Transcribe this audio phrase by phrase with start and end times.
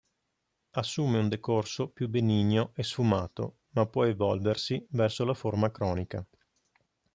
[0.71, 6.25] Assume un decorso più benigno o sfumato, ma può evolversi verso la forma cronica.